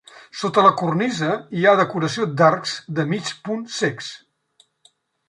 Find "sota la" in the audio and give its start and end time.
0.37-0.71